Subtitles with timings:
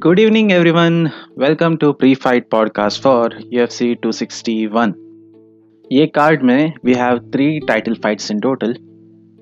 [0.00, 1.12] Good evening, everyone.
[1.36, 4.94] Welcome to pre-fight podcast for UFC 261.
[5.92, 8.72] ये card में we have three title fights in total.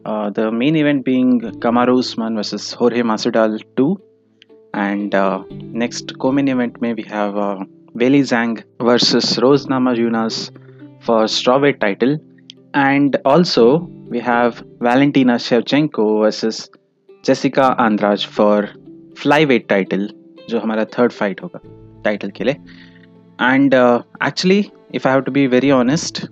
[0.05, 3.97] Uh, the main event being Kamaru Usman versus Jorge Masvidal 2,
[4.75, 5.45] and uh,
[5.85, 7.57] next co-main event में we have uh,
[7.95, 10.51] Weili Zhang versus Rose Namajunas
[11.01, 12.19] for strawweight title,
[12.75, 16.69] and also we have Valentina Shevchenko versus
[17.23, 18.69] Jessica Andrade for
[19.15, 20.09] flyweight title
[20.50, 21.60] जो हमारा third fight होगा
[22.04, 22.56] title के लिए.
[23.42, 24.60] And actually
[24.96, 26.26] if I have to be very honest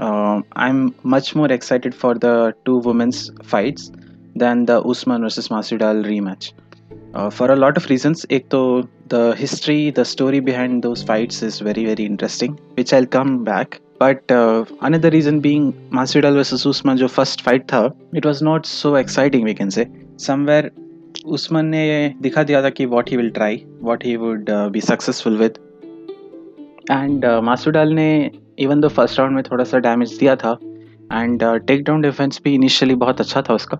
[0.00, 3.90] I am much more excited for the two women's fights
[4.36, 6.52] than the Usman versus Masvidal rematch
[7.16, 8.60] for a lot of reasons एक तो
[9.08, 13.74] the history the story behind those fights is very very interesting which I come back
[14.02, 14.32] but
[14.82, 19.44] another reason being Masvidal versus Usman जो first fight था it was not so exciting
[19.44, 19.86] we can से
[20.18, 20.70] somewhere
[21.24, 25.36] Usman ने दिखा दिया था कि what he will try what he would be successful
[25.36, 25.58] with
[26.90, 30.58] and Masvidal ने even दो फ़र्स्ट राउंड में थोड़ा सा डैमेज दिया था
[31.12, 33.78] एंड टेक डाउन डिफेंस भी इनिशियली बहुत अच्छा था उसका.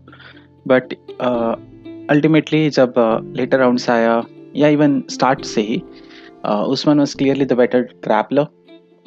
[0.68, 0.94] बट
[2.10, 2.94] अल्टीमेटली uh, जब
[3.36, 4.24] लेटर राउंड से आया
[4.56, 5.82] या इवन स्टार्ट से ही
[6.46, 8.46] Usman was clearly the better grappler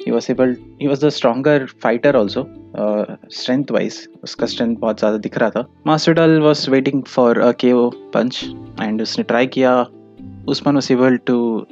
[0.00, 2.59] he was able he was the stronger fighter also.
[2.76, 7.50] Strength wise उसका स्ट्रेंथ बहुत ज़्यादा दिख रहा था। Master Masvidal was waiting for a
[7.60, 8.44] K O punch
[8.82, 9.80] and उसने ट्राई किया।
[10.48, 11.66] Usman was able to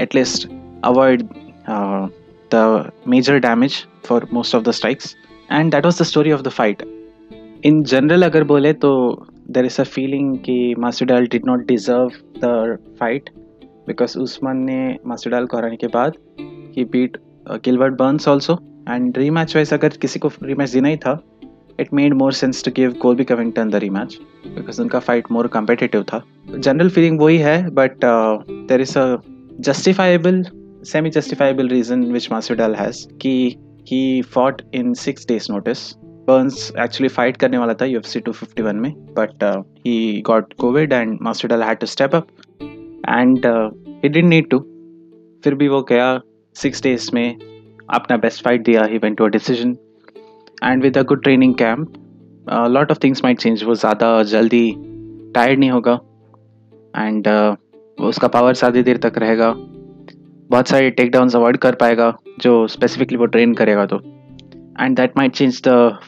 [0.00, 0.48] at least
[0.84, 1.22] avoid
[2.50, 5.16] the major damage for most of the strikes
[5.52, 6.82] and that was the story of the fight
[7.64, 8.92] in general अगर बोले तो
[9.50, 10.74] there is a feeling कि
[11.06, 12.10] Masvidal did not deserve
[12.44, 13.30] the fight
[13.86, 16.16] because Usman ने Masvidal को हराने के बाद
[16.76, 17.16] ही beat
[17.64, 18.58] Gilbert Burns also
[18.88, 21.18] and rematch wise अगर किसी को री मैच देना ही था
[21.80, 26.02] it made more sense to give Colby Covington the rematch because उनका फाइट मोर कम्पिटेटिव
[26.02, 26.22] था।
[26.58, 29.16] जनरल फीलिंग वही है but there is a
[29.60, 30.44] justifiable
[30.84, 33.56] semi justifiable reason which Masvidal has कि
[33.90, 35.92] he fought in six days notice
[36.28, 39.44] Burns actually fight करने वाला था U F C two fifty one में but
[39.86, 42.26] he got COVID and Masvidal had to step up
[42.62, 43.46] and
[44.04, 44.58] he didn't need to
[45.44, 46.20] फिर भी वो गया
[46.56, 47.36] six days में।
[47.94, 49.76] अपना बेस्ट फाइट दिया he went to a decision
[50.64, 51.92] and with a good training camp
[52.70, 54.72] lot of things might change वो ज़्यादा जल्दी
[55.34, 55.98] टायर्ड नहीं होगा।
[56.96, 57.56] एंड uh,
[57.98, 63.18] उसका पावर ज़्यादा देर तक रहेगा। बहुत सारे टेक डाउन अवॉइड कर पाएगा जो स्पेसिफिकली
[63.18, 63.96] वो ट्रेन करेगा तो।
[64.80, 65.98] And that might change the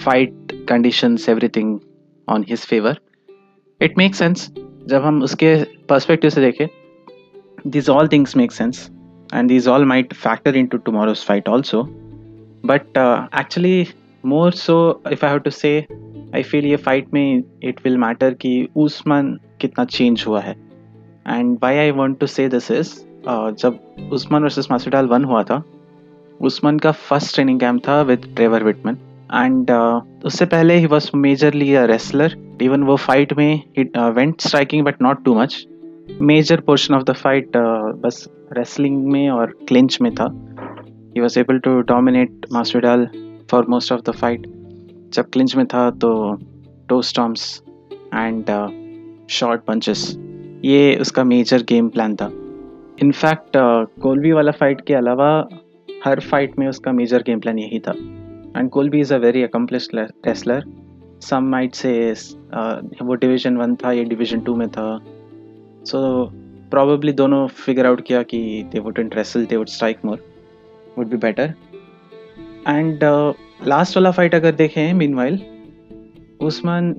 [0.00, 1.78] fight conditions everything
[2.28, 2.98] on his favour
[3.80, 4.50] it make sense
[4.88, 5.54] जब हम उसके
[5.88, 6.66] पर्सपेक्टिव से देखें
[7.66, 8.88] this all things make sense
[9.33, 11.83] and these all might factor into tomorrow's fight also
[12.63, 13.77] but uh, actually
[14.23, 15.75] more so if i have to say
[16.33, 20.55] i feel ये fight में it will matter कि उस्मान कितना change हुआ है
[21.25, 22.93] and why I want to say this is
[23.27, 23.79] uh, जब
[24.13, 25.63] Usman versus मासूडाल one हुआ था
[26.41, 28.97] Usman का फर्स्ट ट्रेनिंग कैंप था विद ट्रेवर विटमन
[29.33, 29.71] एंड
[30.25, 33.63] उससे पहले ही was majorly a wrestler even वो फाइट में
[34.13, 35.65] went striking but not too much
[36.08, 37.56] major portion of the fight
[38.02, 40.26] बस रेसलिंग में और क्लिंच में था।
[41.16, 43.06] He was able to dominate Masvidal
[43.50, 44.46] for most of the fight
[45.14, 46.10] जब क्लिंच में था तो
[46.88, 47.62] toe stomps
[47.92, 48.50] and
[49.30, 50.06] short punches
[50.64, 52.30] ये उसका मेजर गेम प्लान था।
[53.02, 53.56] इनफैक्ट
[54.02, 55.28] कोलबी वाला फाइट के अलावा
[56.04, 57.92] हर फाइट में उसका मेजर गेम प्लान यही था।
[58.56, 60.64] And Colby is a very accomplished wrestler
[61.22, 61.92] some might से
[63.02, 64.98] वो डिवीज़न वन था, ये डिवीज़न टू में था।
[65.86, 66.30] सो
[66.70, 70.24] प्रॉबली दोनों फिगर आउट किया कि they would wrestle they would strike more
[70.98, 71.54] would be better
[72.68, 72.98] and
[73.66, 75.40] last वाला फाइट अगर देखें मीन वाइल
[76.40, 76.96] उस्मान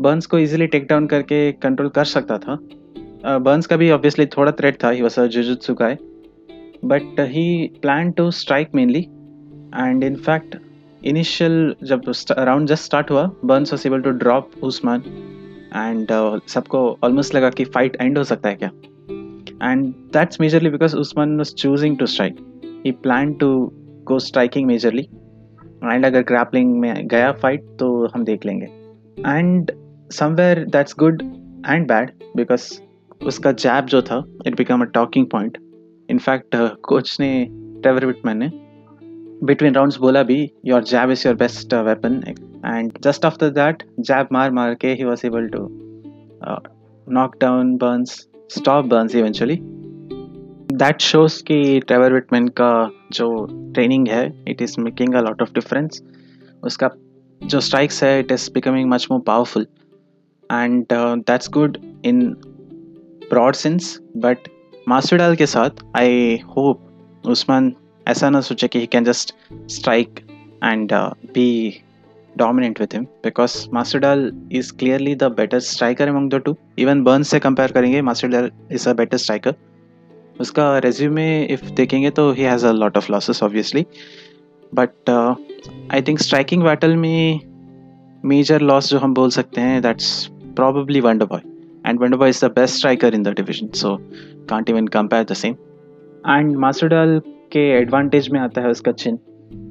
[0.00, 2.58] बर्न्स को इजीली टेक डाउन करके कंट्रोल कर सकता था।
[3.38, 5.98] बर्न्स uh, का भी ऑब्वियसली थोड़ा थ्रेट था he was jujutsu guy
[6.84, 9.00] but he plan to strike mainly
[9.78, 10.56] and in fact
[11.04, 15.02] initial जब राउंड जस्ट स्टार्ट हुआ Burns was able to drop Usman
[15.76, 18.70] and uh, सबको ऑलमोस्ट लगा कि फाइट एंड हो सकता है क्या?
[19.70, 22.36] And that's majorly because Usman was choosing to strike
[22.86, 23.72] he plan to
[24.04, 25.02] go striking majorly
[25.84, 28.66] and अगर ग्रैपलिंग में गया फाइट तो हम देख लेंगे.
[29.30, 29.70] And
[30.12, 31.22] somewhere that's good
[31.68, 32.80] and bad because
[33.26, 35.58] उसका जैब जो था it become a talking point
[36.10, 37.46] in fact coach ने
[37.82, 38.50] ट्रेवर विटमैन ने
[39.44, 42.22] बिटवीन राउंड्स बोला भी your jab is your best weapon
[42.66, 45.66] and just after that jab मार मार के he was able to
[47.06, 48.14] knock down Burns
[48.50, 49.58] stop Burns eventually
[50.74, 52.70] that shows कि Trevor Wittman का
[53.12, 53.30] जो
[53.74, 56.02] ट्रेनिंग है it is making a lot of difference
[56.62, 56.90] उसका
[57.40, 59.66] जो strikes है it is becoming much more powerful
[60.50, 62.22] and that's good in
[63.30, 64.48] broad sense but
[64.88, 67.74] Masvidal के साथ I hope Usman
[68.08, 69.34] ऐसा ना सोचे कि he can just
[69.70, 70.20] strike
[70.64, 70.92] and
[71.34, 71.48] be
[72.36, 77.22] dominant with him because Masvidal is clearly the better striker among the two even Burn
[77.22, 79.54] से compare करेंगे Masvidal is a better striker
[80.40, 83.86] उसका resume में if देखेंगे तो he has a lot of losses obviously
[84.72, 87.40] but I think striking battle में
[88.24, 90.26] major loss जो हम बोल सकते हैं that's
[90.56, 91.40] probably Wonder Boy
[91.86, 93.96] and Wonder Boy is the best striker in the division so
[94.50, 95.54] can't even compare the same
[96.28, 97.20] and Masvidal
[97.52, 99.18] के advantage में आता है उसका चिन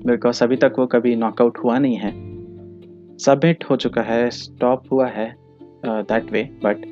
[0.05, 2.11] बिकॉज़ अभी तक वो कभी नॉकआउट हुआ नहीं है।
[3.17, 5.33] सबमिट हो चुका है स्टॉप हुआ है
[5.85, 6.85] दैट वे बट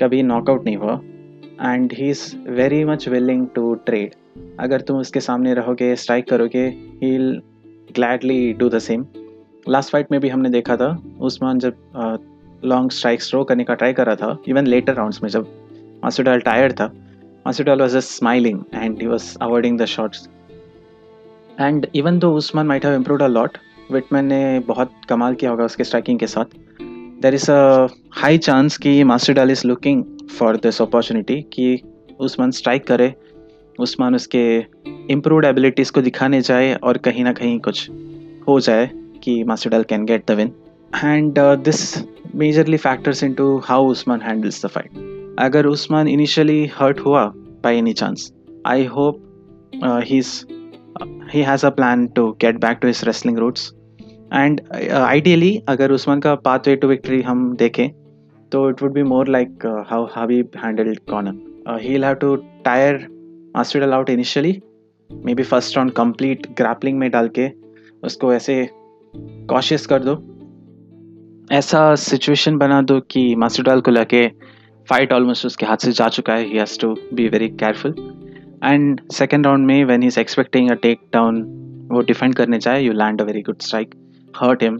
[0.00, 1.00] कभी नॉकआउट नहीं हुआ।
[1.62, 4.14] And he is very much willing to trade
[4.60, 6.66] अगर तुम उसके सामने रहोगे स्ट्राइक करोगे
[7.02, 7.16] he
[7.94, 9.06] gladly do the same
[9.68, 11.74] last fight में भी हमने देखा था, उस्मान जब
[12.64, 15.46] लॉन्ग स्ट्राइक थ्रो करने का ट्राई कर रहा था इवन लेटर राउंड्स में जब
[16.04, 16.92] मासुडाल टायर्ड था
[17.46, 20.28] Masvidal was just smiling and he was avoiding the shots
[21.60, 23.58] and even though Usman might have improve a lot
[23.92, 26.44] Wittman ने बहुत कमाल किया होगा उसके स्ट्राइकिंग के साथ।
[27.22, 29.02] There is a high chance कि
[29.32, 30.04] Masvidal is looking
[30.38, 31.80] for this opportunity कि
[32.20, 33.14] उस्मान स्ट्राइक करे
[33.78, 34.44] उस्मान उसके
[35.12, 37.88] इम्प्रूवड एबिलिटीज़ को दिखाने जाए और कहीं ना कहीं कुछ
[38.48, 38.90] हो जाए
[39.24, 40.52] कि Masvidal can get the win
[41.04, 41.82] and this
[42.34, 47.92] majorly factors into how Usman handles the fight अगर उस्मान इनिशियली हर्ट हुआ by any
[47.92, 48.32] chance
[48.66, 49.28] I hope
[49.84, 50.22] he
[51.34, 53.72] he has a plan to get back to his wrestling roots.
[54.34, 54.60] And
[54.92, 57.88] ideally अगर Usman का path way to victory हम देखें
[58.52, 63.06] तो it would be more like how हावी handled Conor he have to tire
[63.56, 64.60] Masvidal out initially
[65.34, 67.50] maybe first round complete grappling में डाल के
[68.04, 68.68] उसको ऐसे
[69.50, 70.14] कॉशियस कर दो।
[71.56, 74.32] ऐसा सिचुएशन बना दो कि मास्टरडाल को लगे
[74.88, 76.44] फाइट ऑलमोस्ट उसके हाथ से जा चुका है.
[76.46, 77.94] He has to be very careful
[78.64, 81.42] and second round में when is expecting a take down
[81.92, 83.94] वो डिफेंड करने जाए you land a very good strike
[84.34, 84.76] hurt him,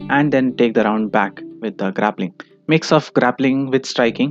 [0.00, 2.30] and then take the round back with the grappling.
[2.68, 4.30] Mix of grappling with striking.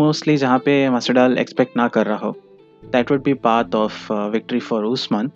[0.00, 2.34] Mostly जहाँ पे मसडाल expect ना कर रहा हो.
[2.82, 5.30] That would be path of victory for Usman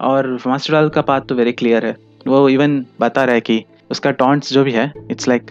[0.00, 1.96] और Masvidal का path तो very clear है.
[2.26, 5.50] वो इवन बता रहा है कि उसका टॉन्ट्स जो भी है it's like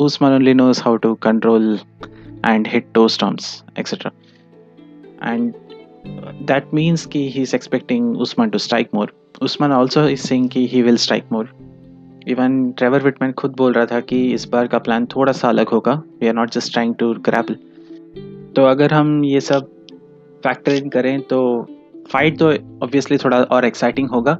[0.00, 1.78] Usman only knows how to control
[2.46, 4.10] and hit toe stomps etcetera
[5.24, 5.52] and
[6.48, 9.08] that means ki he's expecting Usman to strike more.
[9.42, 11.46] Usman also is saying कि he will strike more.
[12.28, 15.68] Even Trevor Wittman खुद बोल रहा था कि इस बार का plan थोड़ा सा अलग
[15.68, 17.54] होगा we are not just trying to grapple
[18.56, 19.68] तो अगर हम ये सब
[20.44, 21.40] फैक्टर इन करें तो
[22.12, 24.38] फाइट तो ऑब्वियसली थोड़ा और एक्साइटिंग होगा.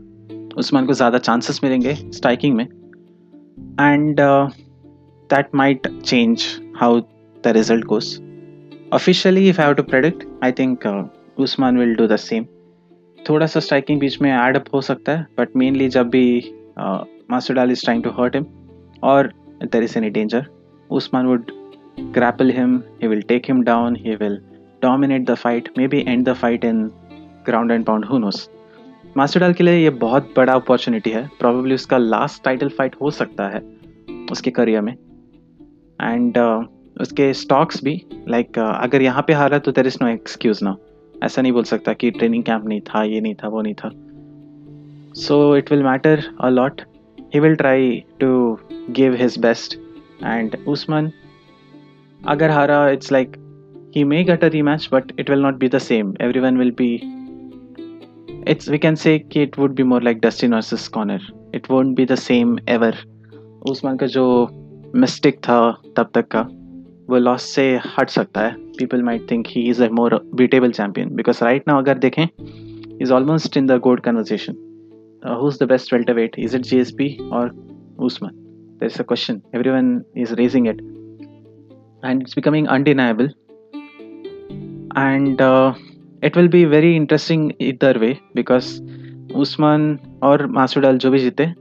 [0.57, 2.65] उस्मान को ज़्यादा चांसेस मिलेंगे स्ट्राइकिंग में.
[3.81, 4.21] And
[5.31, 6.45] that might change
[6.77, 7.01] how
[7.45, 8.19] the result goes
[8.93, 10.87] officially if I have to predict I think
[11.39, 12.45] Usman will do the same
[13.19, 16.27] थोड़ा सा स्ट्राइकिंग बीच में एड अप हो सकता है बट मेनली जब भी
[17.31, 18.47] Masvidal is trying to hurt him
[19.03, 19.33] और
[19.63, 20.47] there is any danger
[20.91, 21.51] Usman would
[22.13, 24.39] grapple him, he will take him down, he will
[24.83, 26.93] dominate the fight, maybe end the fight in
[27.45, 28.49] ground and pound, who knows.
[29.17, 33.49] Masvidal के लिए ये बहुत बड़ा opportunity है probably उसका last title fight हो सकता
[33.49, 33.61] है
[34.33, 34.95] उसके करियर में।
[36.03, 36.39] एंड
[37.01, 40.77] उसके स्टॉक्स भी लाइक अगर यहाँ पे हारा तो देर इज़ नो एक्सक्यूज ना
[41.25, 43.91] ऐसा नहीं बोल सकता कि ट्रेनिंग कैंप नहीं था, ये नहीं था, वो नहीं था.
[45.15, 46.81] So it will matter a lot
[47.35, 48.59] he will try to
[48.91, 49.75] give his best
[50.25, 51.11] and Usman
[52.27, 53.37] अगर हारा it's like
[53.97, 56.95] he may get a rematch but it will not be the same everyone will be
[58.51, 62.05] it's we can say it would be more like Dustin versus Conor it won't be
[62.05, 62.97] the same ever
[63.71, 64.27] Usman का जो
[64.95, 65.61] mistake था
[65.97, 66.41] तब तक का।
[67.11, 67.63] वो loss से
[67.99, 71.79] हट सकता है। People might think he is a more beatable champion because right now
[71.79, 72.27] अगर देखें
[73.03, 74.53] is almost in the goat conversation
[75.41, 77.51] who is the best welterweight is it G S P और
[77.99, 78.33] Usman
[78.81, 79.41] there is a question
[79.71, 80.81] everyone is raising it
[82.05, 83.31] and it's becoming undeniable
[84.99, 85.41] and
[86.25, 88.81] it will be very interesting either way because
[89.37, 91.53] Usman और Masvidal जो भी जीते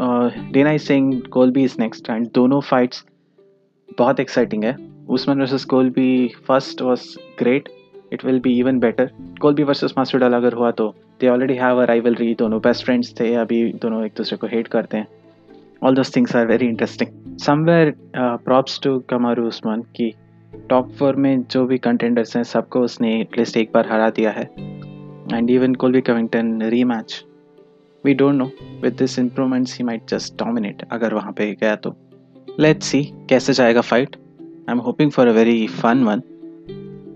[0.00, 3.04] Dana saying Colby is next and दोनों fights
[3.98, 4.76] बहुत exciting है।
[5.08, 7.02] Usman versus Colby first was
[7.38, 7.68] great
[8.12, 10.88] it will be even better Colby versus Masvidal अगर हुआ तो
[11.20, 14.68] they already have a rivalry दोनों बेस्ट फ्रेंड्स थे। अभी दोनों एक दूसरे को हेट
[14.68, 15.06] करते हैं।
[15.82, 20.12] All those things are very interesting somewhere props to Kamaru Usman की
[20.70, 24.44] टॉप फोर में जो भी कंटेंडर्स हैं, सबको उसने एटलीस्ट एक बार हरा दिया है।
[25.34, 27.24] And even Colby Covington rematch
[28.04, 28.50] we don't know
[28.82, 31.94] with this improvements he might just dominate अगर वहाँ पे गया तो।
[32.60, 36.22] लेट्स सी कैसे जाएगा fight I am hoping for a very fun one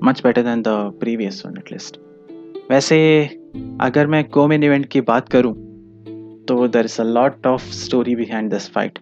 [0.05, 0.69] much better than the
[1.01, 1.99] previous one at least
[2.71, 3.25] वैसे,
[3.81, 5.55] अगर मैं कोमेन इवेंट की बात करूँ
[6.49, 8.99] तो there is a lot of story behind this fight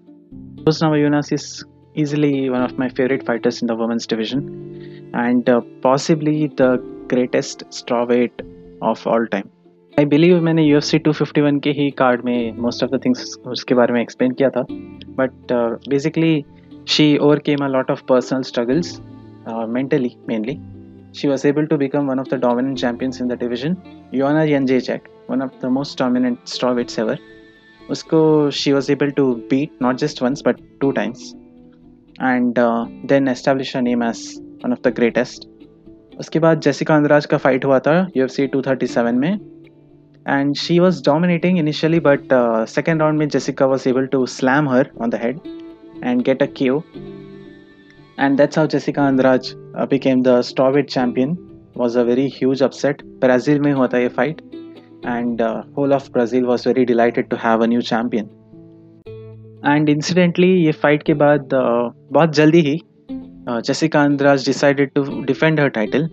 [0.94, 1.64] यूनास is
[1.98, 4.38] easily one of my favourite fighters in the women's division
[5.16, 5.44] and
[5.82, 6.76] possibly the
[7.10, 8.42] greatest strawweight
[8.82, 9.44] of all time
[10.00, 12.90] I believe मैंने U F C two fifty one के ही card में most of
[12.90, 14.62] the things उसके बारे में explain किया था।
[15.18, 15.52] But
[15.88, 16.44] basically
[16.88, 18.96] she overcame a lot of personal struggles
[19.68, 20.56] mentally mainly
[21.20, 23.76] she was able to become one of the dominant champions in the division
[24.14, 27.18] Joanna N जे Jack one of the most dominant strawweights ever
[27.80, 28.22] उसको
[28.62, 31.32] she was able to beat not just once but two times
[32.22, 32.54] and
[33.06, 34.26] then establish a name as
[34.64, 35.48] one of the greatest
[36.18, 39.59] उसके बाद Jessica Andrade का fight हुआ था U F C two thirty seven में।
[40.25, 44.67] and she was dominating initially but uh, second round में Jessica was able to slam
[44.67, 45.39] her on the head
[46.01, 46.83] and get a KO
[48.17, 51.37] and that's how Jessica Andrade uh, became the strawweight champion
[51.75, 54.41] was a very huge upset Brazil में हुआ था ये fight
[55.03, 58.29] and uh, whole of Brazil was very delighted to have a new champion
[59.63, 62.79] and incidentally ये fight के बाद uh, बहुत जल्दी ही
[63.47, 66.07] uh, Jessica Andrade decided to defend her title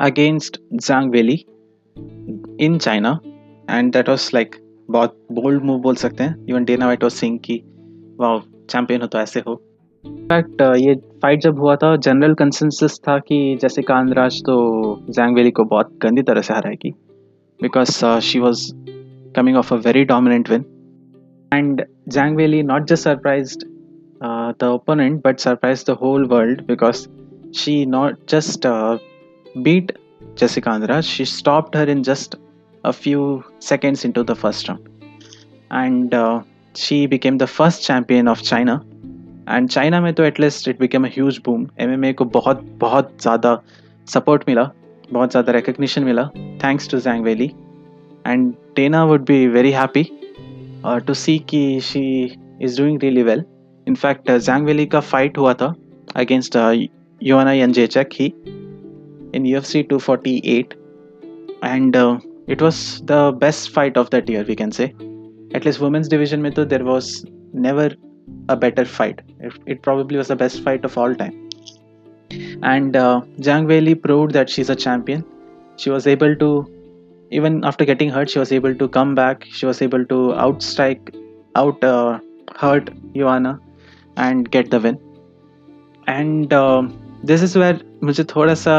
[0.00, 1.44] against Zhang Weili
[2.61, 3.19] In China
[3.69, 4.55] and that was like
[4.91, 6.45] बहुत bold move बोल सकते हैं.
[6.49, 7.61] Even Dana White was saying की
[8.19, 9.61] वाह चैंपियन हो तो ऐसे हो.
[10.05, 14.55] इनफैक्ट uh, ये फाइट जब हुआ था जनरल कंसेंसस था कि जैसे कांदराज तो
[15.09, 16.91] जैंग वैली को बहुत गंदी तरह से हराएगी.
[17.59, 17.91] Because
[18.21, 18.71] she was
[19.35, 20.65] coming off a very dominant win
[21.51, 23.57] and Zhang Weili not just surprise
[24.59, 27.07] the opponent but surprise the whole world because
[27.55, 28.67] she not just
[29.57, 29.91] beat
[30.35, 32.35] Jessica Andrade, she stopped her in just
[32.83, 34.89] a few seconds into the first round.
[35.71, 36.41] And uh,
[36.75, 38.81] she became the first champion of China.
[39.49, 43.59] And China में तो at least it became a huge boom M को बहुत बहुत ज़्यादा
[44.07, 44.63] support मिला
[45.11, 46.23] बहुत ज़्यादा recognition मिला
[46.63, 47.51] thanks to Zhang Weili
[48.27, 50.03] and Dana would be very happy
[51.07, 52.03] to see कि she
[52.61, 53.43] is doing really well
[53.87, 55.73] in fact Zhang Weili का फाइट हुआ था
[56.15, 56.57] अगेंस्ट
[57.21, 58.33] योना यंजेचक ही
[59.33, 60.75] in UFC 248,
[61.61, 64.93] and uh, it was the best fight of that year, we can say.
[65.53, 67.91] At least women's division, mein toh, there was never
[68.49, 69.21] a better fight.
[69.39, 71.49] It, it, probably was the best fight of all time.
[72.61, 75.23] And uh, Zhang Weili proved that she's a champion.
[75.77, 76.51] She was able to,
[77.31, 79.45] even after getting hurt, she was able to come back.
[79.45, 81.15] She was able to outstrike,
[81.55, 82.19] out uh,
[82.55, 83.59] hurt Joanna
[84.17, 84.99] and get the win.
[86.07, 86.87] And uh,
[87.23, 88.73] this is where मुझे थोड़ा सा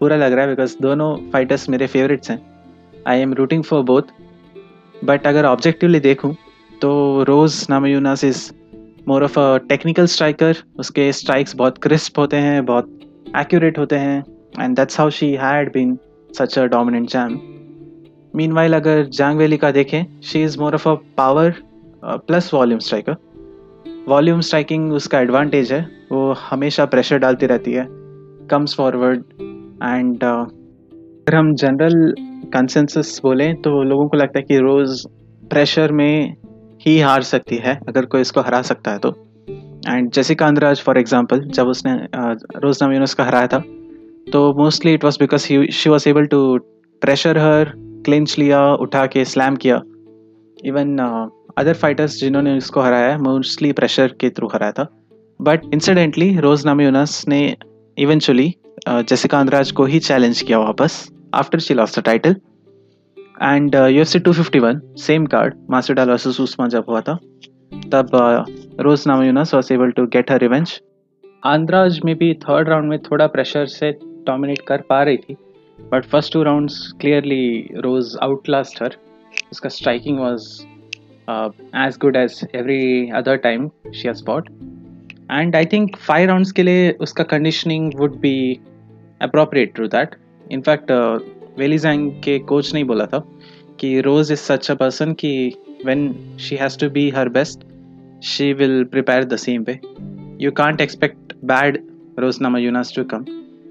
[0.00, 2.40] बुरा लग रहा है because दोनों fighters मेरे favourites हैं।
[3.08, 4.02] I am rooting for both
[5.04, 6.34] but अगर ऑब्जेक्टिवली देखूँ
[6.80, 8.50] तो Rose Namajunas is
[9.08, 12.98] more of a technical striker उसके स्ट्राइक्स बहुत क्रिस्प होते हैं, बहुत
[13.38, 14.24] एक्यूरेट होते हैं
[14.60, 15.98] and that's how she had been
[16.30, 17.38] such a dominant champ
[18.52, 21.54] meanwhile अगर जांग वैली का देखें she is more of a power
[22.04, 23.16] plus volume striker
[24.08, 27.97] volume striking उसका एडवांटेज है, वो हमेशा प्रेशर डालती रहती है।
[28.50, 32.14] कम्स फॉरवर्ड एंड अगर हम जनरल
[32.52, 35.06] कंसेंसस बोलें तो लोगों को लगता है कि रोज़
[35.50, 36.36] प्रेशर में
[36.80, 39.14] ही हार सकती है, अगर कोई इसको हरा सकता है तो।
[39.88, 41.92] एंड जैसे कांद्राज फॉर एग्जांपल जब उसने
[42.58, 43.58] रोज नाम यूनस का हराया था
[44.32, 46.40] तो mostly it was because she was able to
[47.02, 47.72] pressure her
[48.04, 49.80] clinch लिया, उठा के स्लैम किया।
[50.64, 50.96] इवन
[51.58, 54.86] अदर फाइटर्स जिन्होंने उसको हराया मोस्टली प्रेशर के थ्रू हराया था।
[55.40, 56.90] बट इंसिडेंटली रोज नामी
[57.28, 57.40] ने
[57.98, 58.52] इवेंचुअली
[58.88, 62.36] जेसिका अंद्राज को ही चैलेंज किया वापस after she lost the title
[63.42, 67.18] and U F C two fifty one same card Masvidal versus जब हुआ था,
[67.92, 68.08] तब
[68.80, 70.80] Rose Namajunas was able to get her revenge
[71.44, 75.36] Andrade में भी थर्ड राउंड में थोड़ा प्रेशर से डोमिनेट कर पा रही थी
[75.92, 78.96] but first two rounds clearly Rose out last her
[79.52, 80.62] उसका striking was
[81.76, 84.67] as good as every other time she she has
[85.30, 88.36] and I think five rounds के लिए उसका conditioning would be
[89.22, 90.14] appropriate to that
[90.52, 90.92] in fact
[91.58, 93.18] Weili Zhang के coach ने ही बोला था
[93.80, 95.34] कि Rose is such a person की
[95.86, 97.64] when she has to be her best
[98.24, 99.78] she will prepare the same way
[100.44, 101.78] you can't expect but
[102.18, 103.24] Rose Namajunas to come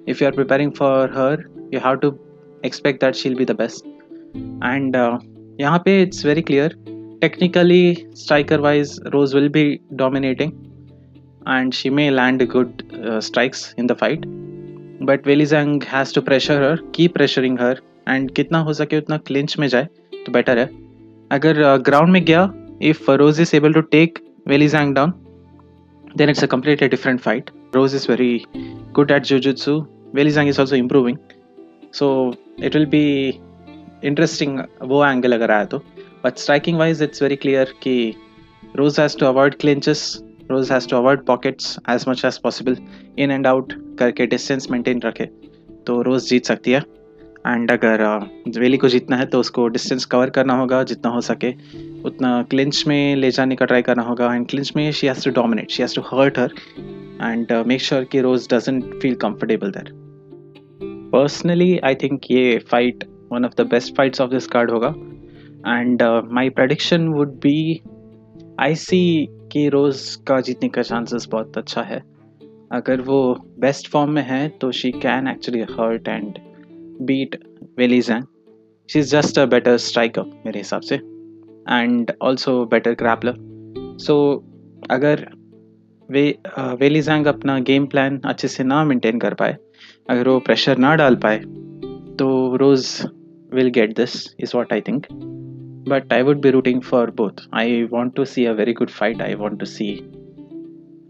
[0.09, 2.15] if you are preparing for her you have to
[2.65, 3.85] expect that she'll be the best
[4.65, 4.95] and
[5.61, 6.75] यहाँ पे it's very clear
[7.21, 7.83] technically
[8.15, 10.51] striker wise Rose will be dominating
[11.55, 14.25] and she may land good uh, strikes in the fight
[15.09, 17.75] but Zhang has to pressure her keep pressuring her
[18.07, 19.87] and कितना हो सके उतना clinch में जाए
[20.25, 20.69] तो better है
[21.31, 25.13] अगर ground uh, में गया if Rose is able to take Zhang down
[26.15, 28.45] then it's a completely different fight Rose is very
[28.93, 29.87] good at Jujutsu.
[30.13, 31.19] Weili Zhang is also improving.
[31.91, 33.41] So it will be
[34.03, 35.81] interesting वो angle अगर आया तो
[36.23, 38.15] but striking wise it's very clear कि
[38.75, 42.77] Rose has to avoid clinches Rose has to avoid pockets as much as possible
[43.19, 45.25] in and out करके distance maintain रखे
[45.87, 46.79] तो रोज़ जीत सकती है।
[47.47, 48.03] एंड अगर
[48.59, 51.51] वेली को जीतना है तो उसको डिस्टेंस कवर करना होगा, जितना हो सके।
[52.05, 55.31] उतना क्लिंच में ले जाने का ट्राई करना होगा। एंड क्लिंच में she has to
[55.31, 56.53] dominate she has to hurt her
[57.23, 59.91] and make sure कि Rose doesn't feel comfortable there
[61.11, 64.93] personally I think ये fight one of the best fights of this card होगा।
[65.67, 67.81] And my prediction would be
[68.59, 69.01] I see
[69.57, 71.97] कि Rose का जीतने का chances बहुत अच्छा है।
[72.71, 73.19] अगर वो
[73.59, 76.37] बेस्ट फॉर्म में है तो she can actually hurt and
[77.01, 77.39] beat
[77.77, 78.23] Weili Zhang
[78.89, 83.35] she is just a better striker मेरे हिसाब से। And also better grappler
[83.99, 84.17] so
[84.91, 85.27] अगर
[86.09, 89.57] वे वेली जैंग अपना गेम प्लान अच्छे से ना मेंटेन कर पाए,
[90.09, 91.37] अगर वो प्रेशर ना डाल पाए
[92.19, 93.05] तो Rose
[93.53, 95.07] will get this is what I think
[95.87, 97.39] but I would be rooting for both.
[97.53, 99.21] I want to see a very good fight.
[99.21, 99.91] I want to see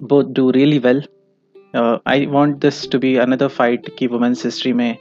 [0.02, 1.02] both do really well.
[1.74, 4.98] Uh, I want this to be another fight कि women's history में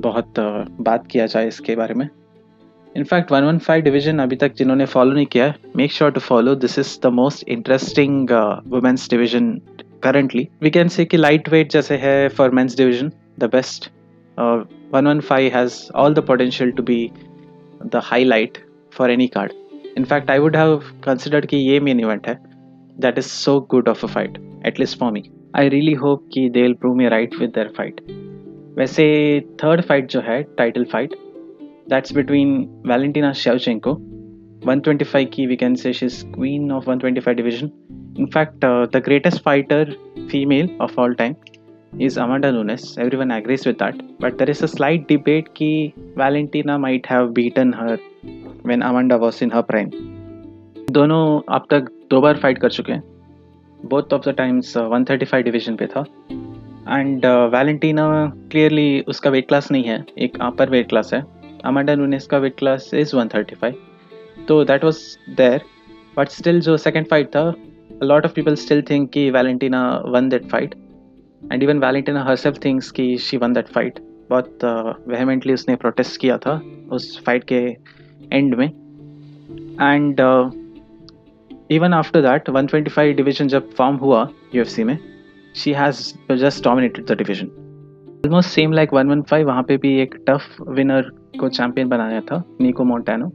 [0.00, 0.40] बहुत
[0.88, 2.08] बात किया जाए इसके बारे में
[2.96, 6.54] in fact one one five division अभी तक जिन्होंने फॉलो नहीं किया make sure to follow
[6.64, 8.30] this is the most interesting
[8.72, 9.54] women's division
[10.02, 13.90] currently we can say कि लाइट वेट जैसे है for men's division the best
[14.38, 17.00] one one five has all the potential to be
[17.86, 18.58] the highlight
[18.92, 19.52] for any card
[19.98, 22.38] in fact I would have considered कि ये main event है.
[23.00, 25.22] That is so good of a fight at least for me
[25.56, 28.00] I really hope कि they will prove me right with their fight
[28.78, 31.14] वैसे third fight जो है title fight
[31.88, 33.98] that's between Valentina Shevchenko
[34.60, 37.70] 125 की we can से she's queen of 125 division.
[38.18, 39.86] In fact uh, the greatest fighter
[40.28, 41.34] female of all time
[41.98, 42.96] is Amanda Nunes.
[42.98, 43.94] Everyone agrees with that.
[44.18, 47.98] But there is a slight debate ki Valentina might have beaten her
[48.62, 49.90] when Amanda was in her prime.
[50.90, 53.02] दोनों अब तक दो बार fight कर चुके हैं।
[53.86, 56.04] Both of the times 135 division पे था।
[56.98, 58.06] And Valentina
[58.50, 61.24] clearly उसका वेट क्लास नहीं है। एक अपर वेट क्लास है।
[61.64, 63.74] अमांडा नूनेस का वेट क्लास इज़ 135
[64.48, 65.60] तो that was there
[66.16, 67.54] but still जो सेकंड फाइट था
[68.02, 70.74] lot of people still think कि Valentina won that fight
[71.42, 73.98] and even Valentina herself thinks कि शी वन दैट फाइट
[74.30, 74.58] बहुत
[75.08, 77.64] vehemently uh, उसने protest किया था उस फाइट के
[78.32, 78.66] एंड में।
[79.82, 80.20] And
[81.70, 84.98] even after that 125 division जब फॉर्म हुआ यूएफसी में
[85.54, 86.00] she has
[86.34, 87.46] just dominated the division
[88.26, 92.84] almost same like 115 वहाँ पे भी एक टफ विनर को चैम्पियन बनाया था Nicco
[92.84, 93.26] Montano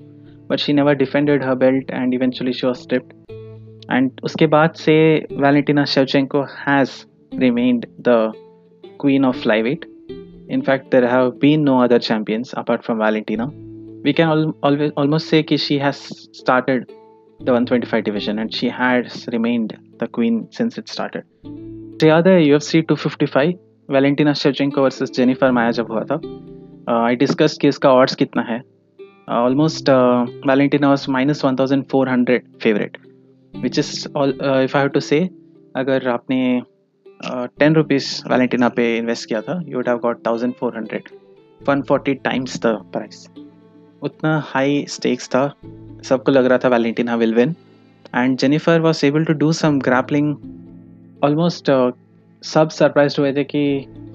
[0.49, 3.13] but she never defended her belt and eventually she was stripped
[3.91, 4.95] and उसके बाद से
[5.31, 6.91] Valentina Shevchenko has
[7.39, 8.31] remained the
[9.01, 9.85] queen of flyweight
[10.49, 13.47] in fact there have been no other champions apart from valentina
[14.03, 16.91] we can al- always almost say that she has started
[17.39, 21.23] the 125 division and she has remained the queen since it started
[21.99, 23.53] the other UFC 255
[23.89, 26.15] Valentina Shevchenko versus Jennifer Maia जब हुआ था
[26.93, 28.57] I discuss कि इसका odds कितना है
[29.31, 29.89] almost
[30.47, 32.97] Valentina was minus one thousand four hundred favourite
[33.63, 34.17] which is if
[34.47, 35.19] I have to say
[35.75, 36.39] अगर आपने
[37.19, 41.09] ten rupees Valentina पे इन्वेस्ट किया था। You would have got thousand four hundred
[41.61, 43.27] one forty times the price
[44.03, 45.47] उतना high stakes था।
[46.03, 47.55] सबको लग रहा था Valentina will win
[48.15, 50.35] and Jennifer was able to do some grappling
[51.23, 51.71] almost
[52.43, 53.65] सब सरप्राइज़ हुए थे कि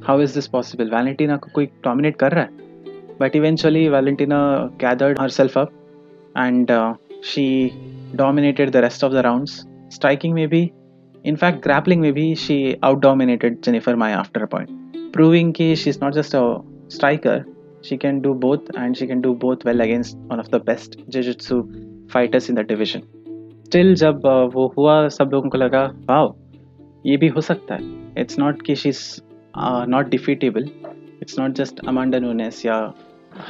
[0.07, 2.51] how is this possible Valentina को कोई डोमिनेट कर रहा है?
[3.21, 4.39] But eventually Valentina
[4.81, 5.73] gathered her self up
[6.39, 6.71] and
[7.25, 7.47] she
[8.17, 10.71] dominated the rest of the rounds striking में भी
[11.27, 15.91] इनफैक्ट ग्रैपलिंग में भी she out dominated Jennifer Maia after a point proving कि she
[15.91, 16.43] is not just a
[16.91, 17.45] striker
[17.83, 20.97] she can do both and she can do both well against one of the best
[21.09, 21.61] jiu-jitsu
[22.09, 23.03] fighters in the division.
[23.65, 26.35] Still जब uh, वो हुआ सब लोगों को लगा wow
[27.05, 29.03] ये भी हो सकता है इट्स नॉट कि she is
[29.89, 30.69] not defeatable
[31.23, 32.77] it's not just Amanda Nunes या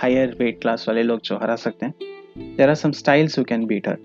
[0.00, 3.66] हायर वेट क्लास वाले लोग जो हरा सकते हैं there are some styles who can
[3.66, 3.98] beat her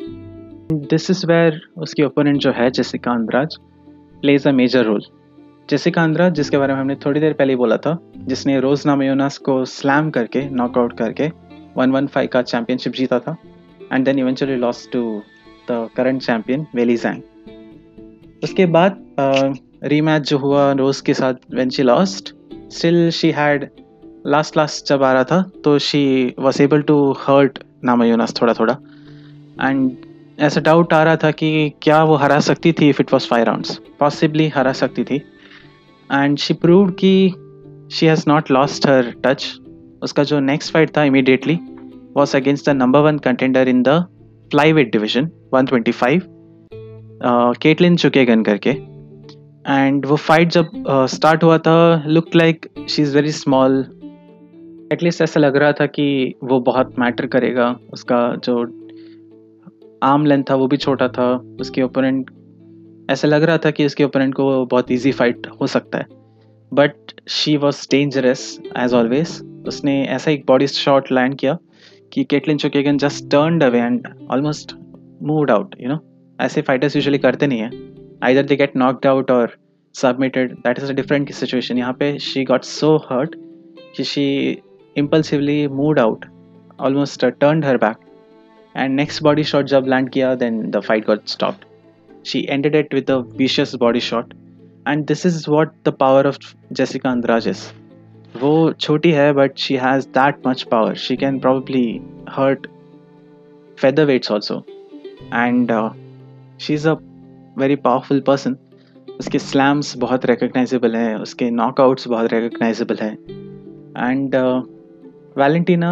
[0.72, 3.56] this is where उसकी ओपोनेंट जो है Jessica Andrade
[4.22, 5.02] plays a major role
[5.70, 9.38] Jessica Andrade जिसके बारे में हमने थोड़ी देर पहले ही बोला था, जिसने रोज नामयोनास
[9.38, 11.32] को स्लैम करके नॉकआउट करके
[11.78, 13.38] वन वन फाइव का चैम्पियनशिप जीता था
[13.94, 15.22] and then eventually loss to
[15.72, 17.22] the current champion Weili Zhang
[18.44, 19.06] उसके बाद
[19.84, 22.36] रीमैच जो हुआ रोज के साथ when she lost
[22.72, 23.70] still she had
[24.28, 28.74] last last जब आ रहा था तो she was able to hurt Namajunas थोड़ा थोड़ा
[29.62, 30.05] एंड
[30.40, 33.44] ऐसा डाउट आ रहा था कि क्या वो हरा सकती थी if it was five
[33.44, 35.16] rounds possibly हरा सकती थी।
[36.14, 37.30] एंड शी प्रूव कि
[37.92, 39.58] she has not lost her touch
[40.04, 41.60] उसका जो नेक्स्ट फाइट था immediately
[42.18, 43.90] was against the number one contender in the
[44.74, 46.22] flyweight division 125
[47.62, 48.70] Katlyn Chookagian करके
[49.74, 53.86] एंड वो fight जब स्टार्ट uh, हुआ था look like she is very small
[54.94, 58.85] at least ऐसा लग रहा था कि वो बहुत मैटर करेगा उसका जो
[60.04, 62.32] आर्म लेंथ था, वो भी छोटा था, उसके ओपोनेंट
[63.12, 66.06] ऐसा लग रहा था कि उसके ओपोनेंट को बहुत इजी फाइट हो सकता है।
[66.74, 71.58] But she was dangerous as always उसने ऐसा एक बॉडी शॉट लैंड किया
[72.14, 74.76] कि Katlyn Chookagian just turn away and almost
[75.24, 76.00] moved out you know
[76.42, 77.70] ऐसे फाइटर्स यूजुअली करते नहीं है।
[78.24, 79.58] Either they get knocked out और
[79.94, 83.36] submitted that is a different situation यहाँ पे शी गॉट सो हर्ट
[83.96, 84.58] कि she
[84.98, 86.26] impulsively moved out
[86.80, 88.05] almost turn her back.
[88.78, 91.56] And next body shot जब land किया then the fight got stop
[92.26, 94.34] she ended it with vicious body shot
[94.88, 96.38] and this is what the power of
[96.74, 97.48] Jessica Andrade
[98.42, 101.88] वो छोटी है but she has that much power she can probably
[102.30, 102.68] hurt
[104.06, 104.64] featherweights also
[105.34, 105.72] and
[106.60, 106.94] she is a
[107.58, 108.58] very powerful person
[109.20, 111.16] उसके slams बहुत recognisable हैं.
[111.16, 113.14] उसके knockouts बहुत recognisable हैं.
[114.10, 114.36] And
[115.38, 115.92] Valentina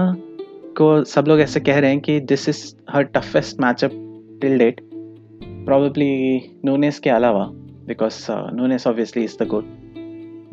[0.78, 3.92] को सब लोग ऐसे कह रहे हैं कि this is her toughest matchup
[4.42, 4.82] till date
[5.66, 6.12] probably
[6.66, 7.46] Nunes के अलावा
[7.88, 9.66] because Nunes obviously is the good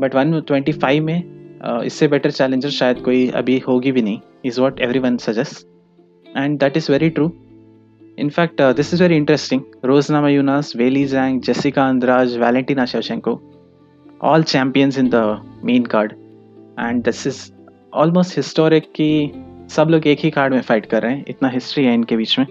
[0.00, 1.22] but one twenty five में
[1.61, 5.66] uh, इससे बेटर चैलेंजर शायद कोई अभी होगी भी नहीं is what everyone suggest
[6.26, 7.30] and that is very true
[8.18, 13.40] in fact this is very interesting Rose Namajunas Weili Zhang Jessica Andrade Valentina Shevchenko
[14.20, 16.16] all champions in the main card.
[16.78, 17.50] And this is
[17.94, 19.11] almost historic कि
[19.70, 22.38] सब लोग एक ही card में fight कर रहे हैं। इतना history है इनके बीच
[22.38, 22.46] में।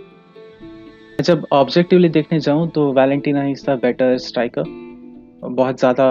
[1.21, 4.63] जब ऑब्जेक्टिवली देखने जाऊँ तो Valentina is the better striker
[5.45, 6.05] बहुत ज़्यादा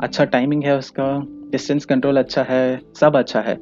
[0.00, 1.06] अच्छा टाइमिंग है उसका।
[1.50, 3.56] डिस्टेंस कंट्रोल अच्छा है, सब अच्छा है।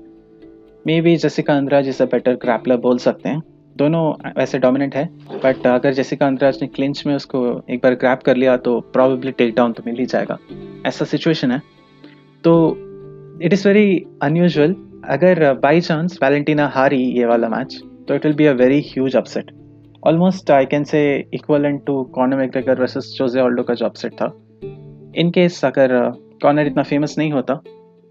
[1.00, 3.42] Maybe Jessica Andrade is a better grappler बोल सकते हैं।
[3.76, 4.04] दोनों
[4.38, 5.04] वैसे डोमिनेंट है
[5.44, 9.32] बट अगर जैसिका अंद्राज ने क्लिंच में उसको एक बार ग्रैप कर लिया तो प्रॉबेबली
[9.32, 10.38] टेक डाउन तो मिल ही जाएगा।
[10.86, 11.62] ऐसा सिचुएशन है।
[12.44, 12.54] तो
[13.42, 14.74] इट इज़ वेरी अनयूजल
[15.10, 19.16] अगर बाई चांस वैलेंटीना हारी ये वाला मैच तो it will be a very huge
[19.16, 19.50] upset
[20.06, 21.02] almost I can say
[21.34, 24.26] equal to Conor McGregor versus Jose Aldo का जो अपसेट था.
[25.16, 26.10] इन केस अगर
[26.42, 27.54] कॉर्नर uh, इतना फ़ेमस नहीं होता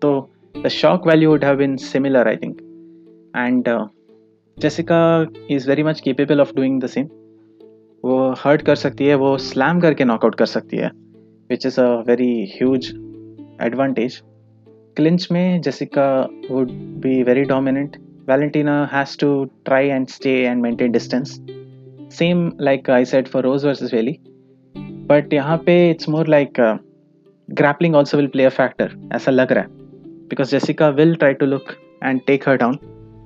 [0.01, 0.32] तो
[0.63, 2.58] the shock value would have been similar I think
[3.38, 3.69] and
[4.58, 7.06] Jessica is very much capable of doing the same
[8.04, 10.91] वो hurt कर सकती है वो स्लैम करके नॉकआउट कर सकती है
[11.49, 12.88] which is a very huge
[13.62, 14.21] advantage
[14.97, 16.06] clinch में Jessica
[16.51, 17.95] would be very dominant
[18.30, 19.30] Valentina has to
[19.65, 21.30] try and stay and maintain distance
[22.17, 24.17] same like I said for Rose versus Weili
[25.08, 26.60] but यहाँ पे it's more like
[27.49, 29.69] grappling also will play a factor ऐसा लग रहा है.
[30.30, 31.71] Because Jessica will try to look
[32.04, 32.77] and take her down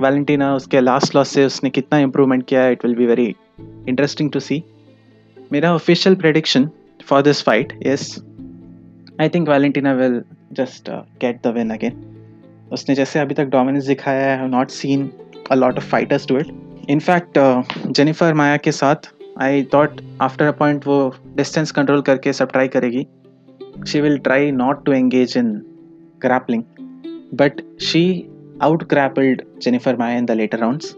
[0.01, 3.35] Valentina उसके last loss से उसने कितना इम्प्रूवमेंट किया it will be very
[3.89, 4.63] interesting to see
[5.51, 6.69] मेरा official prediction
[7.05, 8.09] for this fight is
[9.21, 10.21] I think Valentina will
[10.53, 10.89] just
[11.21, 12.01] get the win again
[12.73, 15.09] उसने जैसे अभी तक डोमिनेंस दिखाया है not seen
[15.51, 16.47] a lot of fighters to it
[16.89, 17.37] in fact
[17.89, 19.09] Jennifer Maia के साथ
[19.41, 20.97] I thought after a point वो
[21.35, 23.05] distance control करके सब ट्राई करेगी.
[23.87, 25.53] She will try not to engage in
[26.21, 26.63] grappling
[27.41, 28.03] but she
[28.61, 30.95] out grappled Jennifer Maia in the later rounds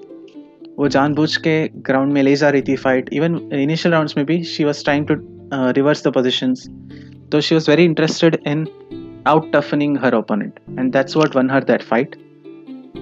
[0.79, 4.43] वो जानबूझ के ground में ले जा रही थी फाइट इवन इनिशियल राउंड्स में भी
[4.43, 5.15] she was trying to
[5.53, 6.67] reverse the positions
[7.31, 8.65] तो she was very interested in
[9.25, 10.59] out toughening her opponent.
[10.77, 12.15] And that's what won her that fight.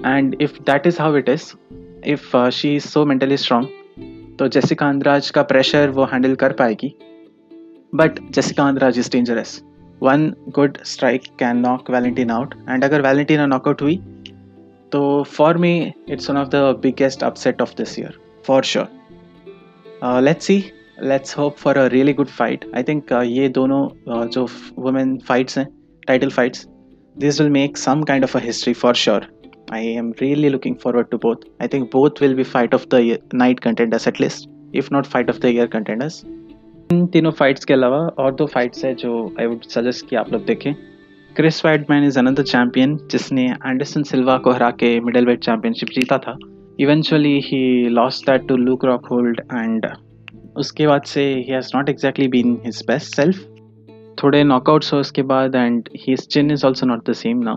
[0.04, 1.54] And if that is how it is
[2.04, 3.72] if uh, she is so mentally strong
[4.38, 6.88] तो Jessica Andrade का pressure वो handle कर पाएगी
[7.94, 9.60] but Jessica Andrade is dangerous
[10.02, 13.96] one good strike can knock Valentina out and अगर Valentina knockout हुई
[14.92, 15.00] तो
[15.36, 15.72] for me
[16.08, 20.58] it's one of the biggest upset of this year for sure let's see
[21.04, 24.46] let's hope for a really good fight I think ये दोनों जो
[24.78, 25.66] women fights हैं
[26.06, 26.66] title fights
[27.16, 29.26] this will make some kind of a history for sure
[29.72, 33.18] I am really looking forward to both I think both will be fight of the
[33.34, 36.22] night contenders at least if not fight of the year contenders
[36.92, 40.32] इन तीनों fights के अलावा और दो fights हैं जो I would suggest कि आप
[40.32, 40.72] लोग देखें।
[41.36, 46.18] Chris Weidman is another champion जिसने एंडरसन सिल्वा को हरा के मिडल वेट चैम्पियनशिप जीता
[46.18, 46.36] था।
[46.80, 49.86] Eventually he lost that to Luke Rockhold and
[50.58, 53.44] उसके बाद से he has not exactly been his best self
[54.22, 57.56] थोड़े नॉकआउट्स हो उसके बाद and he chin is also not the same now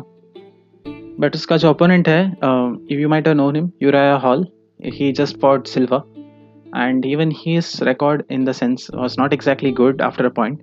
[1.19, 2.31] but उसका जो ओपोनेंट है
[2.91, 4.47] if you might know him Uriah Hall
[4.85, 6.03] he just fought Silva
[6.77, 10.59] and even he record in the sense was not exactly good after a point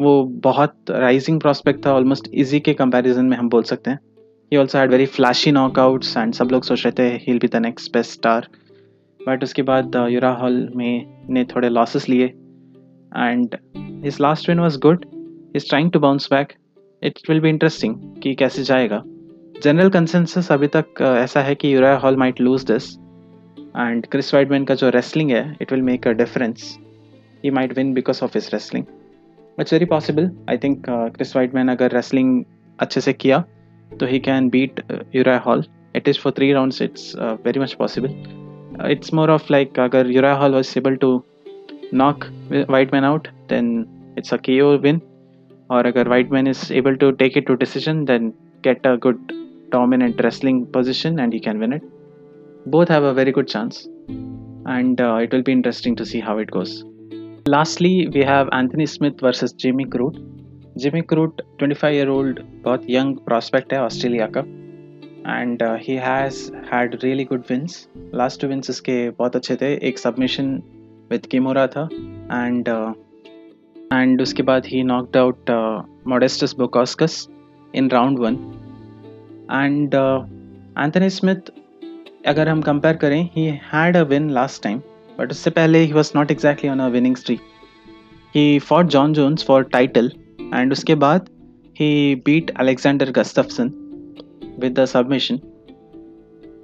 [0.00, 3.98] वो बहुत rising prospect था almost easy के comparison में हम बोल सकते हैं.
[4.52, 7.48] He also had very flashy knockouts and सब लोग सोच रहे थे he will be
[7.48, 8.48] the next best star
[9.28, 12.26] but उसके बाद यूरा uh, हॉल में ने थोड़े लॉसेस लिए.
[12.26, 13.56] And
[14.04, 15.04] his last win was good
[15.56, 16.52] is trying to bounce back
[17.02, 19.02] it will be interesting कि कैसे जाएगा.
[19.62, 22.96] जनरल कंसेंसस अभी तक uh, ऐसा है कि Uriah Hall might lose this
[23.76, 26.76] and Chris Weidman का जो रेसलिंग है it will make a difference
[27.44, 28.84] he might win because of his wrestling
[29.58, 32.42] it's very possible I think Chris Weidman अगर wrestling
[32.78, 33.44] अच्छे से किया
[33.90, 34.80] तो he can beat
[35.14, 35.64] Uriah Hall
[35.96, 37.12] it is for three rounds it's
[37.44, 38.14] very much possible
[38.91, 41.11] it's more of like अगर Uriah Hall was able to
[41.93, 42.25] knock
[42.93, 43.75] Weidman out then
[44.17, 45.01] it's a K O win
[45.71, 49.33] और अगर Weidman is able to take it to decision then get a good
[49.71, 51.83] dominant wrestling position and he can win it.
[52.65, 53.87] Both have a very good chance,
[54.65, 56.83] and uh, it will be interesting to see how it goes.
[57.45, 60.19] Lastly, we have Anthony Smith versus Jimmy Crute.
[60.77, 64.43] Jimmy Crute, 25 year old, बहुत young prospect है Australia का
[65.18, 66.40] And he has
[66.72, 70.50] had really good wins last two wins इसके बहुत अच्छे थे एक submission
[71.10, 72.68] with kimura था and
[73.92, 75.50] and उसके बाद he knocked out
[76.08, 77.26] Modestas Bukauskas
[77.74, 78.34] in round one
[79.52, 79.94] and
[80.78, 81.50] Anthony Smith
[82.26, 84.78] अगर हम कंपेयर करें he had a win last time
[85.18, 87.40] but उससे पहले he was not exactly on a winning streak
[88.34, 90.12] he for Jon Jones for title
[90.54, 91.28] and उसके बाद
[91.76, 93.70] he beat Alexander Gustafsson
[94.58, 95.38] with the submission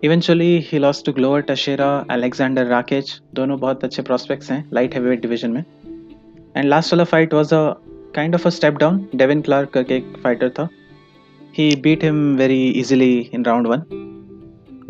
[0.05, 5.21] eventually he loss to Glover Teixeira Aleksandar Rakic दोनों बहुत अच्छे prospects हैं light heavyweight
[5.23, 5.65] division में.
[6.57, 7.63] And last वाला fight was a
[8.15, 10.69] kind of a step down Devin Clark करके एक fighter था.
[11.59, 13.83] He beat him very easily in round one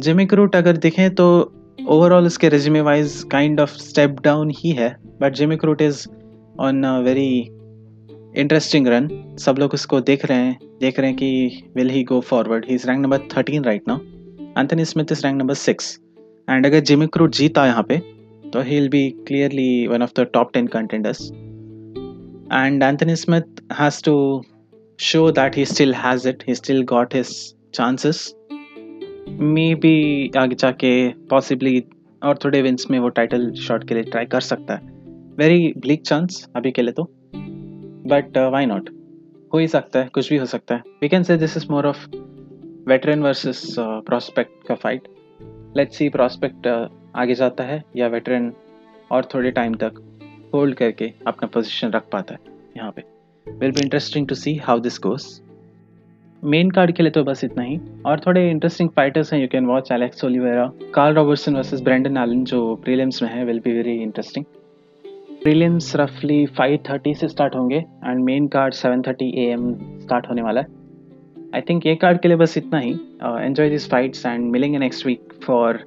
[0.01, 1.27] Jimmy Crute अगर देखें तो
[1.89, 4.97] ओवरऑल इसके resume wise kind of step down ही है.
[5.21, 6.07] But Jimmy Crute is
[6.61, 7.54] on a very
[8.37, 12.21] interesting run सब लोग उसको देख रहे हैं, देख रहे हैं कि will he go
[12.21, 13.99] forward he is rank number thirteen right now
[14.59, 16.01] Anthony Smith is rank number six
[16.51, 17.99] and अगर जिमी क्रूट जीता यहाँ पे
[18.51, 21.31] तो he will be clearly one of the top ten contenders
[22.53, 24.43] and Anthony Smith has to
[24.99, 26.43] show that he still has it.
[26.43, 28.35] He still got his chances.
[29.75, 31.85] Maybe आगे जाके possibly
[32.23, 34.81] और थोड़े wins में वो टाइटल शॉट के लिए try कर सकता है.
[35.39, 37.14] वेरी ब्लिक चांस अभी के लिए तो.
[38.05, 38.91] बट वाई नॉट
[39.53, 41.87] हो ही सकता है, कुछ भी हो सकता है। We can say this is more
[41.87, 42.07] of
[42.89, 45.09] veteran versus prospect का फाइट
[45.77, 46.67] लेट्स सी प्रॉस्पेक्ट
[47.17, 48.53] आगे जाता है या वेटरन
[49.13, 50.03] और थोड़े टाइम तक
[50.55, 52.41] होल्ड करके अपना पोजिशन रख पाता है
[52.77, 53.05] यहाँ पे।
[53.47, 55.41] Will be interesting to see how this goes
[56.43, 59.67] main card के लिए तो बस इतना ही। और थोड़े इंटरेस्टिंग फाइटर्स हैं you can
[59.67, 63.97] watch Alex Oliveira Carl Robertson versus Brendan Allen जो प्रीलिम्स में है will be very
[64.03, 64.45] interesting
[65.45, 70.67] prelims रफली 5:30 से स्टार्ट होंगे and main card 7:30 am start होने वाला है।
[71.55, 75.07] आई थिंक ये कार्ड के लिए बस इतना ही। एंजॉय दिस फाइट्स एंड मिलेंगे next
[75.07, 75.79] week for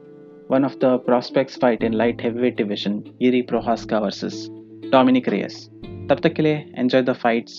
[0.52, 4.46] one of the prospects fight in light heavyweight division Jiri Prochazka versus
[4.92, 5.58] Dominick Reyes
[6.10, 7.58] तब तक के लिए enjoy the fights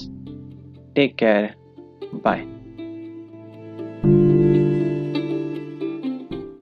[0.94, 1.50] take care
[2.14, 2.57] bye